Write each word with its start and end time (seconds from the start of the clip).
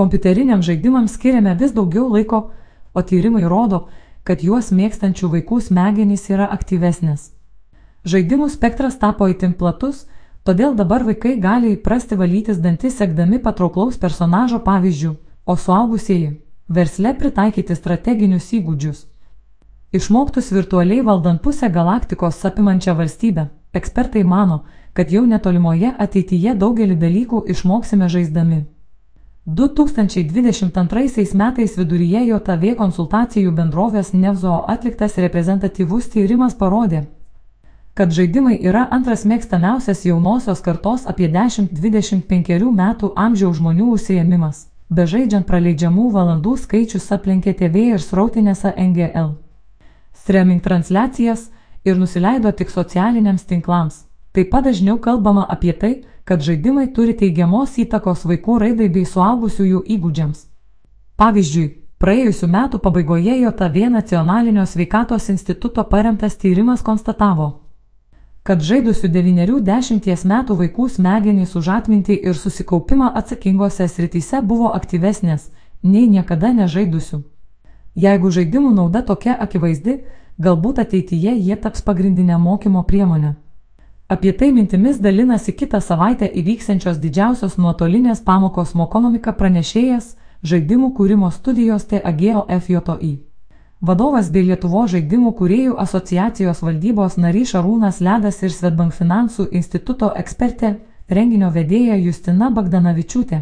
Kompiuteriniams 0.00 0.64
žaidimams 0.64 1.12
skiriame 1.18 1.52
vis 1.60 1.74
daugiau 1.76 2.06
laiko, 2.08 2.38
o 2.96 3.00
tyrimai 3.02 3.42
rodo, 3.44 3.80
kad 4.24 4.40
juos 4.40 4.70
mėgstančių 4.72 5.28
vaikų 5.34 5.58
smegenys 5.66 6.24
yra 6.32 6.46
aktyvesnės. 6.54 7.26
Žaidimų 8.08 8.48
spektras 8.54 8.96
tapo 9.02 9.28
itin 9.28 9.52
platus, 9.60 10.06
todėl 10.48 10.72
dabar 10.78 11.04
vaikai 11.04 11.34
gali 11.42 11.74
įprasti 11.74 12.16
valytis 12.16 12.62
dantis 12.64 12.96
sekdami 12.96 13.42
patrauklaus 13.44 14.00
personažo 14.00 14.62
pavyzdžių, 14.70 15.12
o 15.44 15.58
suaugusieji- 15.66 16.32
versle 16.78 17.14
pritaikyti 17.20 17.76
strateginius 17.76 18.50
įgūdžius. 18.56 19.04
Išmoktus 19.92 20.50
virtualiai 20.56 21.04
valdant 21.04 21.42
pusę 21.42 21.68
galaktikos 21.68 22.44
apimančią 22.44 22.96
valstybę, 22.96 23.50
ekspertai 23.74 24.24
mano, 24.24 24.62
kad 24.94 25.12
jau 25.12 25.26
netolimoje 25.26 25.92
ateityje 25.98 26.56
daugelį 26.56 26.96
dalykų 26.96 27.46
išmoksime 27.52 28.08
žaisdami. 28.08 28.64
2022 29.54 31.34
metais 31.34 31.72
viduryje 31.74 32.20
JOTV 32.28 32.76
konsultacijų 32.78 33.50
bendrovės 33.50 34.12
Nevzo 34.14 34.60
atliktas 34.70 35.16
reprezentatyvus 35.18 36.06
tyrimas 36.12 36.54
parodė, 36.54 37.00
kad 37.98 38.14
žaidimai 38.14 38.60
yra 38.62 38.84
antras 38.94 39.24
mėgstamiausias 39.26 40.04
jaunosios 40.06 40.62
kartos 40.62 41.02
apie 41.10 41.26
10-25 41.34 42.70
metų 42.78 43.10
amžiaus 43.16 43.58
žmonių 43.58 43.88
užsiemimas. 43.96 44.68
Be 44.86 45.08
žaidžiant 45.10 45.48
praleidžiamų 45.50 46.06
valandų 46.14 46.54
skaičius 46.58 47.10
aplenkė 47.10 47.56
TV 47.58 47.88
ir 47.96 47.98
srautinėse 47.98 48.70
NGL. 48.76 49.34
Streaming 50.14 50.62
transliacijas 50.62 51.48
ir 51.82 51.98
nusileido 51.98 52.54
tik 52.54 52.70
socialiniams 52.70 53.50
tinklams. 53.50 54.04
Taip 54.30 54.54
pat 54.54 54.70
dažniau 54.70 55.00
kalbama 55.02 55.42
apie 55.50 55.74
tai, 55.74 55.94
kad 56.24 56.42
žaidimai 56.42 56.88
turi 56.94 57.14
teigiamos 57.16 57.78
įtakos 57.82 58.26
vaikų 58.28 58.58
raidai 58.64 58.88
bei 58.88 59.06
suaugusiųjų 59.08 59.82
įgūdžiams. 59.96 60.44
Pavyzdžiui, 61.20 61.66
praėjusiu 62.00 62.48
metu 62.48 62.78
pabaigoje 62.78 63.34
JOTV 63.40 63.90
nacionalinio 63.96 64.66
sveikatos 64.66 65.28
instituto 65.28 65.84
paremtas 65.84 66.36
tyrimas 66.36 66.84
konstatavo, 66.86 67.48
kad 68.42 68.62
žaidusių 68.64 69.10
9-10 69.12 70.24
metų 70.32 70.56
vaikų 70.62 70.88
smegenys 70.94 71.56
už 71.60 71.68
atmintį 71.80 72.16
ir 72.30 72.38
susikaupimą 72.38 73.10
atsakingose 73.20 73.88
srityse 73.88 74.40
buvo 74.42 74.72
aktyvesnės 74.78 75.50
nei 75.82 76.08
niekada 76.08 76.54
nežaidusių. 76.56 77.20
Jeigu 77.94 78.30
žaidimų 78.30 78.72
nauda 78.74 79.02
tokia 79.02 79.34
akivaizdi, 79.34 80.00
galbūt 80.38 80.80
ateityje 80.80 81.36
jie 81.36 81.56
taps 81.56 81.82
pagrindinė 81.82 82.38
mokymo 82.38 82.82
priemonė. 82.88 83.34
Apie 84.10 84.32
tai 84.32 84.52
mintimis 84.52 84.96
dalinasi 84.98 85.52
kitą 85.54 85.78
savaitę 85.80 86.26
įvyksiančios 86.40 86.96
didžiausios 86.98 87.52
nuotolinės 87.62 88.20
pamokos 88.26 88.72
mokonomika 88.74 89.30
pranešėjas 89.38 90.08
žaidimų 90.52 90.88
kūrimo 90.96 91.28
studijos 91.30 91.84
TAGO 91.92 92.42
FJI. 92.56 93.10
Vadovas 93.80 94.32
bei 94.34 94.42
Lietuvo 94.48 94.82
žaidimų 94.90 95.30
kūrėjų 95.38 95.76
asociacijos 95.84 96.64
valdybos 96.66 97.20
narys 97.22 97.52
Šarūnas 97.54 98.02
Ledas 98.02 98.42
ir 98.42 98.50
Svetbank 98.50 98.98
finansų 98.98 99.46
instituto 99.60 100.10
ekspertė, 100.24 100.72
renginio 101.06 101.52
vedėja 101.54 102.02
Justina 102.02 102.50
Bagdanavičiūtė. 102.50 103.40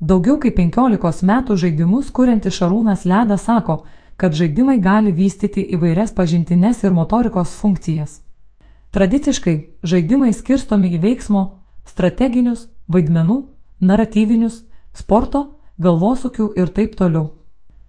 Daugiau 0.00 0.40
kaip 0.42 0.58
15 0.58 1.22
metų 1.30 1.60
žaidimus 1.66 2.10
kurianti 2.10 2.50
Šarūnas 2.50 3.06
Ledas 3.06 3.46
sako, 3.46 3.84
kad 4.16 4.34
žaidimai 4.34 4.80
gali 4.82 5.14
vystyti 5.14 5.62
įvairias 5.78 6.10
pažintinės 6.18 6.82
ir 6.82 6.98
motorikos 6.98 7.54
funkcijas. 7.62 8.23
Tradiciškai 8.94 9.54
žaidimai 9.82 10.30
skirstomi 10.30 10.92
į 10.94 11.00
veiksmo, 11.02 11.40
strateginius, 11.82 12.68
vaidmenų, 12.86 13.40
naratyvinius, 13.82 14.60
sporto, 14.94 15.40
galvosūkių 15.82 16.52
ir 16.54 16.68
taip 16.76 16.92
toliau. 16.94 17.32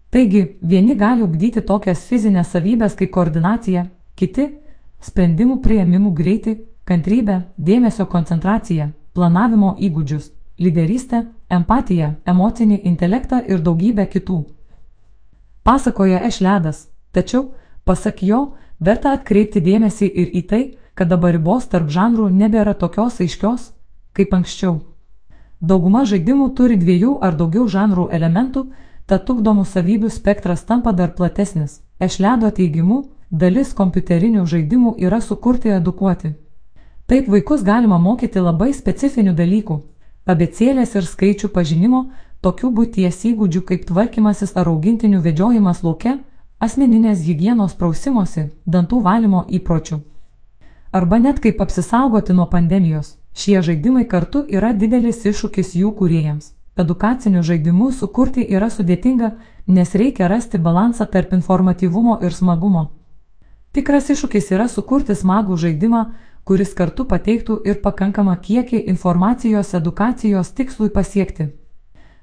Taigi, 0.10 0.58
vieni 0.62 0.96
gali 0.98 1.22
ugdyti 1.22 1.62
tokias 1.62 2.08
fizinės 2.10 2.50
savybės 2.56 2.96
kaip 2.98 3.12
koordinacija, 3.14 3.86
kiti- 4.18 4.48
sprendimų 5.08 5.60
prieimimų 5.62 6.14
greitį, 6.18 6.54
kantrybę, 6.90 7.44
dėmesio 7.58 8.08
koncentraciją, 8.10 8.90
planavimo 9.14 9.76
įgūdžius, 9.78 10.32
lyderystę, 10.58 11.26
empatiją, 11.50 12.16
emocinį 12.26 12.80
intelektą 12.84 13.44
ir 13.48 13.60
daugybę 13.60 14.08
kitų. 14.08 14.40
Pasakoja 15.64 16.24
Ešledas, 16.26 16.88
tačiau, 17.12 17.52
pasak 17.86 18.24
jo, 18.24 18.56
verta 18.80 19.12
atkreipti 19.12 19.62
dėmesį 19.62 20.10
ir 20.10 20.34
į 20.34 20.44
tai, 20.50 20.64
kad 20.96 21.12
dabar 21.12 21.36
ribos 21.36 21.68
tarp 21.68 21.90
žanrų 21.92 22.30
nebėra 22.32 22.74
tokios 22.74 23.20
aiškios, 23.20 23.72
kaip 24.16 24.34
anksčiau. 24.34 24.80
Dauguma 25.60 26.06
žaidimų 26.08 26.54
turi 26.56 26.78
dviejų 26.80 27.18
ar 27.22 27.36
daugiau 27.36 27.68
žanrų 27.68 28.08
elementų, 28.16 28.66
tad 29.06 29.30
ugdomų 29.30 29.66
savybių 29.68 30.10
spektras 30.10 30.64
tampa 30.64 30.94
dar 30.94 31.12
platesnis. 31.18 31.82
Ešledo 32.00 32.52
teigimu, 32.52 33.04
dalis 33.32 33.74
kompiuterinių 33.76 34.46
žaidimų 34.48 34.96
yra 35.04 35.20
sukurti 35.22 35.76
edukuoti. 35.76 36.34
Taip 37.08 37.28
vaikus 37.30 37.64
galima 37.64 38.00
mokyti 38.00 38.40
labai 38.40 38.72
specifinių 38.74 39.36
dalykų- 39.36 39.80
abecėlės 40.32 40.96
ir 40.96 41.04
skaičių 41.12 41.52
pažinimo, 41.52 42.06
tokių 42.42 42.72
būties 42.72 43.22
įgūdžių 43.32 43.62
kaip 43.62 43.86
tvarkymasis 43.86 44.56
ar 44.56 44.68
augintinių 44.68 45.22
vedžiojimas 45.22 45.84
lauke, 45.84 46.20
asmeninės 46.60 47.22
hygienos 47.28 47.74
prausimosi, 47.74 48.50
dantų 48.66 49.02
valymo 49.02 49.46
įpročių 49.50 50.15
arba 50.96 51.18
net 51.20 51.40
kaip 51.44 51.62
apsisaugoti 51.62 52.34
nuo 52.34 52.46
pandemijos. 52.50 53.18
Šie 53.36 53.62
žaidimai 53.68 54.06
kartu 54.08 54.46
yra 54.58 54.70
didelis 54.74 55.26
iššūkis 55.28 55.74
jų 55.80 55.90
kūrėjams. 56.00 56.54
Edukacinių 56.80 57.42
žaidimų 57.44 57.90
sukurti 57.98 58.46
yra 58.58 58.70
sudėtinga, 58.72 59.32
nes 59.68 59.92
reikia 60.02 60.30
rasti 60.32 60.62
balansą 60.68 61.08
tarp 61.12 61.34
informatyvumo 61.36 62.16
ir 62.24 62.36
smagumo. 62.38 62.86
Tikras 63.76 64.08
iššūkis 64.16 64.48
yra 64.56 64.70
sukurti 64.72 65.18
smagų 65.20 65.58
žaidimą, 65.66 66.02
kuris 66.48 66.72
kartu 66.80 67.04
pateiktų 67.12 67.60
ir 67.68 67.82
pakankamą 67.84 68.38
kiekį 68.48 68.86
informacijos 68.94 69.74
edukacijos 69.76 70.56
tikslui 70.56 70.92
pasiekti. 70.96 71.50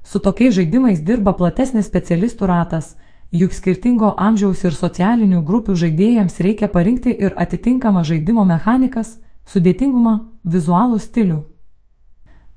Su 0.03 0.19
tokiais 0.19 0.57
žaidimais 0.57 1.05
dirba 1.05 1.37
platesnis 1.37 1.93
specialistų 1.93 2.49
ratas, 2.49 2.95
juk 3.33 3.55
skirtingo 3.57 4.13
amžiaus 4.21 4.63
ir 4.65 4.75
socialinių 4.77 5.41
grupių 5.49 5.77
žaidėjams 5.83 6.41
reikia 6.45 6.69
parinkti 6.69 7.15
ir 7.17 7.33
atitinkamą 7.37 8.05
žaidimo 8.05 8.45
mechanikas, 8.45 9.17
sudėtingumą, 9.49 10.19
vizualų 10.45 11.01
stilių. 11.01 11.41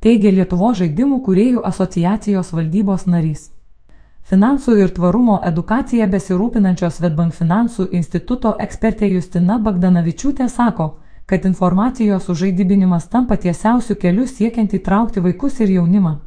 Teigia 0.03 0.31
Lietuvo 0.36 0.74
žaidimų 0.75 1.22
kuriejų 1.25 1.63
asociacijos 1.66 2.52
valdybos 2.53 3.08
narys. 3.08 3.50
Finansų 4.25 4.75
ir 4.81 4.91
tvarumo 4.94 5.40
edukacija 5.46 6.08
besirūpinančios 6.12 7.00
Svetbank 7.00 7.34
finansų 7.38 7.88
instituto 7.94 8.56
ekspertė 8.59 9.09
Justina 9.13 9.57
Bagdanavičiūtė 9.62 10.50
sako, 10.50 10.88
kad 11.25 11.46
informacijos 11.46 12.28
užžaidybinimas 12.30 13.07
tampa 13.09 13.38
tiesiausių 13.38 13.96
kelių 14.02 14.28
siekiant 14.28 14.74
įtraukti 14.78 15.22
vaikus 15.22 15.59
ir 15.62 15.72
jaunimą. 15.78 16.18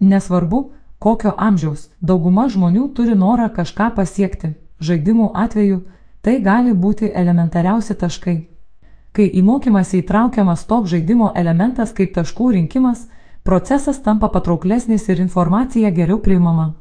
Nesvarbu, 0.00 0.60
kokio 1.02 1.32
amžiaus 1.36 1.88
dauguma 2.00 2.46
žmonių 2.48 2.88
turi 2.96 3.14
norą 3.18 3.48
kažką 3.56 3.90
pasiekti. 3.96 4.54
Žaidimų 4.82 5.32
atveju 5.44 5.82
tai 6.22 6.38
gali 6.42 6.74
būti 6.84 7.10
elementariausi 7.22 7.94
taškai. 7.98 8.36
Kai 9.12 9.26
į 9.28 9.42
mokymąsi 9.44 9.98
įtraukiamas 10.00 10.62
toks 10.70 10.94
žaidimo 10.94 11.32
elementas 11.36 11.92
kaip 11.92 12.14
taškų 12.14 12.52
rinkimas, 12.56 13.08
procesas 13.42 13.98
tampa 14.02 14.28
patrauklesnis 14.28 15.08
ir 15.08 15.20
informacija 15.20 15.90
geriau 15.90 16.20
priimama. 16.22 16.72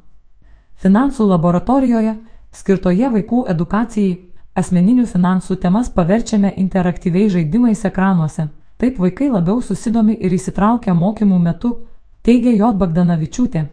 Finansų 0.82 1.28
laboratorijoje, 1.34 2.16
skirtoje 2.54 3.10
vaikų 3.18 3.44
edukacijai, 3.54 4.16
asmeninių 4.56 5.06
finansų 5.10 5.58
temas 5.66 5.90
paverčiame 5.90 6.54
interaktyviai 6.58 7.30
žaidimais 7.30 7.86
ekranuose. 7.90 8.48
Taip 8.78 8.98
vaikai 9.02 9.30
labiau 9.30 9.62
susidomi 9.62 10.16
ir 10.18 10.34
įsitraukia 10.34 10.94
mokymų 10.94 11.38
metu, 11.40 11.76
teigia 12.24 12.56
J. 12.56 12.74
Bagdanavičiūtė. 12.78 13.68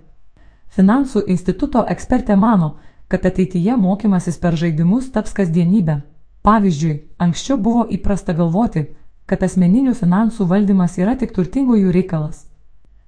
Finansų 0.76 1.24
instituto 1.32 1.82
ekspertė 1.88 2.36
mano, 2.36 2.74
kad 3.08 3.24
ateityje 3.26 3.76
mokymasis 3.80 4.36
per 4.42 4.56
žaidimus 4.60 5.08
taps 5.14 5.32
kasdienybė. 5.36 6.02
Pavyzdžiui, 6.44 6.94
anksčiau 7.24 7.56
buvo 7.56 7.86
įprasta 7.96 8.34
galvoti, 8.36 8.84
kad 9.26 9.42
asmeninių 9.44 9.94
finansų 9.96 10.46
valdymas 10.50 10.98
yra 11.00 11.16
tik 11.16 11.32
turtingųjų 11.36 11.92
reikalas. 11.92 12.44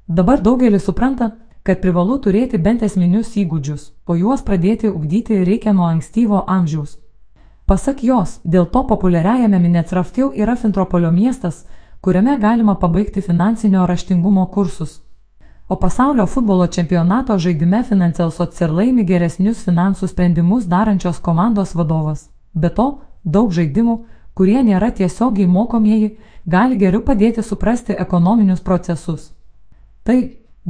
Dabar 0.08 0.40
daugelis 0.40 0.88
supranta, 0.88 1.30
kad 1.62 1.82
privalu 1.84 2.16
turėti 2.24 2.58
bent 2.58 2.82
esminius 2.82 3.36
įgūdžius, 3.36 3.92
o 4.08 4.16
juos 4.16 4.42
pradėti 4.42 4.88
ugdyti 4.88 5.42
reikia 5.44 5.76
nuo 5.76 5.86
ankstyvo 5.88 6.42
amžiaus. 6.48 6.96
Pasak 7.68 8.02
jos, 8.02 8.40
dėl 8.44 8.66
to 8.72 8.82
populiariajame 8.88 9.60
Minecraftiu 9.60 10.32
yra 10.34 10.56
Fintropolio 10.56 11.12
miestas, 11.12 11.66
kuriame 12.00 12.38
galima 12.40 12.74
pabaigti 12.74 13.22
finansinio 13.22 13.84
raštingumo 13.86 14.48
kursus 14.50 14.98
o 15.70 15.76
pasaulio 15.78 16.26
futbolo 16.26 16.66
čempionato 16.66 17.38
žaidime 17.38 17.84
Financial 17.86 18.32
Social 18.34 18.74
laimi 18.74 19.06
geresnius 19.06 19.62
finansų 19.68 20.10
sprendimus 20.10 20.66
darančios 20.66 21.22
komandos 21.22 21.76
vadovas. 21.78 22.26
Be 22.54 22.68
to, 22.74 22.88
daug 23.24 23.54
žaidimų, 23.54 23.96
kurie 24.34 24.58
nėra 24.66 24.90
tiesiogiai 24.90 25.46
mokomieji, 25.46 26.16
gali 26.44 26.76
geriau 26.76 27.06
padėti 27.06 27.46
suprasti 27.46 27.94
ekonominius 27.94 28.60
procesus. 28.66 29.30
Tai 30.02 30.18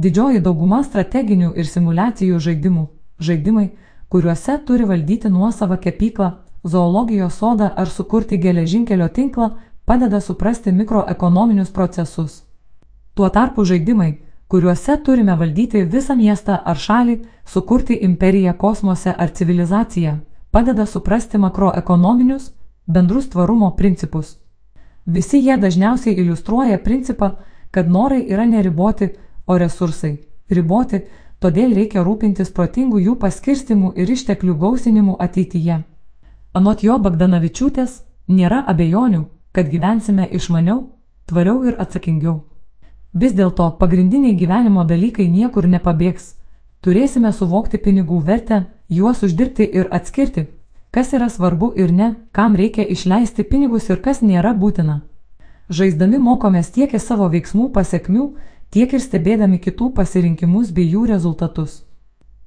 Didžioji 0.01 0.39
dauguma 0.39 0.79
strateginių 0.87 1.51
ir 1.59 1.67
simulacijų 1.67 2.37
žaidimų- 2.39 2.85
žaidimai, 3.27 3.71
kuriuose 4.09 4.55
turi 4.65 4.85
valdyti 4.87 5.29
nuosavą 5.29 5.77
kepyklą, 5.77 6.31
zoologijos 6.63 7.33
sodą 7.33 7.69
ar 7.75 7.87
sukurti 7.87 8.37
geležinkelio 8.37 9.09
tinklą, 9.09 9.51
padeda 9.85 10.21
suprasti 10.21 10.71
mikroekonominius 10.71 11.71
procesus. 11.71 12.43
Tuo 13.15 13.29
tarpu 13.29 13.65
žaidimai, 13.65 14.17
kuriuose 14.51 14.97
turime 15.05 15.35
valdyti 15.39 15.83
visą 15.93 16.15
miestą 16.19 16.57
ar 16.71 16.79
šalį, 16.85 17.17
sukurti 17.47 17.95
imperiją 18.07 18.53
kosmose 18.63 19.13
ar 19.25 19.29
civilizaciją, 19.37 20.17
padeda 20.51 20.85
suprasti 20.85 21.37
makroekonominius, 21.37 22.49
bendrus 22.87 23.29
tvarumo 23.29 23.71
principus. 23.75 24.33
Visi 25.05 25.39
jie 25.45 25.55
dažniausiai 25.57 26.17
iliustruoja 26.17 26.81
principą, 26.83 27.31
kad 27.71 27.87
norai 27.89 28.25
yra 28.27 28.45
neriboti, 28.45 29.09
o 29.47 29.57
resursai 29.57 30.17
riboti, 30.51 31.01
todėl 31.39 31.73
reikia 31.75 32.03
rūpintis 32.05 32.51
protingų 32.55 33.01
jų 33.07 33.15
paskirstimų 33.23 33.93
ir 33.95 34.11
išteklių 34.15 34.57
gausinimu 34.63 35.17
ateityje. 35.19 35.81
Anot 36.53 36.83
jo 36.83 36.97
Bagdanavičiūtės, 36.99 38.01
nėra 38.27 38.65
abejonių, 38.67 39.25
kad 39.55 39.71
gyvensime 39.71 40.27
išmaniau, 40.27 40.89
tvariau 41.25 41.63
ir 41.67 41.79
atsakingiau. 41.79 42.41
Vis 43.13 43.33
dėlto 43.35 43.65
pagrindiniai 43.79 44.37
gyvenimo 44.39 44.85
dalykai 44.87 45.27
niekur 45.27 45.67
nepabėgs. 45.67 46.35
Turėsime 46.81 47.33
suvokti 47.35 47.77
pinigų 47.77 48.21
vertę, 48.23 48.65
juos 48.87 49.23
uždirbti 49.27 49.67
ir 49.67 49.89
atskirti, 49.91 50.47
kas 50.95 51.11
yra 51.13 51.27
svarbu 51.29 51.73
ir 51.75 51.91
ne, 51.91 52.15
kam 52.31 52.55
reikia 52.55 52.85
išleisti 52.87 53.43
pinigus 53.43 53.89
ir 53.89 53.99
kas 54.01 54.21
nėra 54.21 54.53
būtina. 54.55 55.01
Žaisdami 55.69 56.17
mokomės 56.19 56.71
tiek 56.71 56.93
į 56.95 56.99
savo 56.99 57.27
veiksmų 57.31 57.69
pasiekmių, 57.75 58.25
tiek 58.71 58.93
ir 58.95 59.03
stebėdami 59.03 59.59
kitų 59.59 59.91
pasirinkimus 59.99 60.71
bei 60.71 60.87
jų 60.87 61.05
rezultatus. 61.11 61.83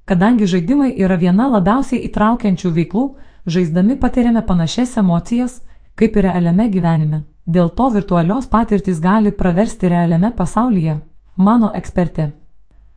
Kadangi 0.05 0.49
žaidimai 0.49 0.91
yra 0.97 1.17
viena 1.17 1.47
labiausiai 1.49 2.01
įtraukiančių 2.09 2.73
veiklų, 2.73 3.05
žaisdami 3.45 3.97
patiriame 4.01 4.41
panašias 4.41 4.97
emocijas, 4.97 5.61
kaip 5.95 6.17
ir 6.17 6.29
realiame 6.29 6.69
gyvenime. 6.73 7.23
Dėl 7.45 7.69
to 7.69 7.91
virtualios 7.93 8.47
patirtys 8.49 8.99
gali 8.99 9.31
praversti 9.31 9.89
realiame 9.89 10.31
pasaulyje, 10.33 10.95
mano 11.37 11.67
ekspertė. 11.77 12.31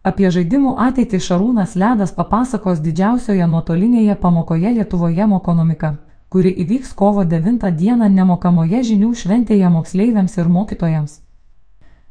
Apie 0.09 0.31
žaidimų 0.33 0.73
ateitį 0.81 1.19
Šarūnas 1.21 1.75
Ledas 1.77 2.15
papasakos 2.17 2.81
didžiausioje 2.81 3.45
nuotolinėje 3.45 4.17
pamokoje 4.23 4.73
Lietuvoje 4.79 5.27
Mokonomika, 5.29 5.91
kuri 6.33 6.55
įvyks 6.65 6.95
kovo 6.97 7.27
9 7.29 7.69
dieną 7.77 8.09
nemokamoje 8.09 8.81
žinių 8.93 9.13
šventėje 9.13 9.69
moksleiviams 9.69 10.39
ir 10.39 10.49
mokytojams. 10.49 11.21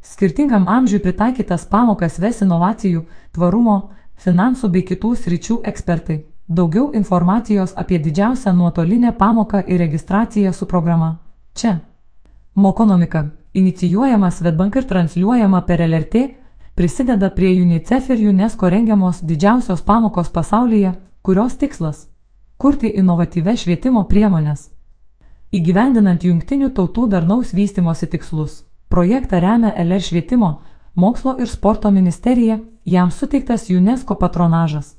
Skirtingam 0.06 0.70
amžiui 0.70 1.02
pritaikytas 1.02 1.66
pamokas 1.66 2.20
ves 2.22 2.46
inovacijų, 2.46 3.08
tvarumo, 3.34 3.80
finansų 4.22 4.70
bei 4.70 4.86
kitų 4.86 5.16
sričių 5.26 5.62
ekspertai. 5.74 6.22
Daugiau 6.48 6.92
informacijos 6.94 7.74
apie 7.76 7.98
didžiausią 7.98 8.54
nuotolinę 8.54 9.18
pamoką 9.18 9.66
ir 9.66 9.80
registraciją 9.80 10.54
su 10.54 10.66
programa. 10.66 11.16
Čia. 11.54 11.80
Mokonomika. 12.58 13.26
Inicijuojama 13.54 14.32
Svetbank 14.32 14.76
ir 14.76 14.88
transliuojama 14.88 15.62
per 15.62 15.82
LRT, 15.90 16.16
prisideda 16.76 17.30
prie 17.30 17.62
UNICEF 17.62 18.10
ir 18.10 18.30
UNESCO 18.30 18.70
rengiamos 18.70 19.20
didžiausios 19.22 19.82
pamokos 19.82 20.30
pasaulyje, 20.30 20.94
kurios 21.22 21.58
tikslas- 21.58 22.08
kurti 22.62 22.88
inovatyves 22.88 23.62
švietimo 23.62 24.04
priemonės. 24.04 24.72
Įgyvendinant 25.54 26.24
jungtinių 26.24 26.70
tautų 26.70 27.08
darnaus 27.08 27.54
vystimosi 27.54 28.08
tikslus. 28.08 28.64
Projektą 28.90 29.40
remia 29.40 29.74
LR 29.78 30.02
švietimo, 30.02 30.60
mokslo 30.96 31.38
ir 31.40 31.48
sporto 31.48 31.92
ministerija, 31.92 32.60
jam 32.86 33.12
suteiktas 33.12 33.70
UNESCO 33.70 34.16
patronažas. 34.16 34.96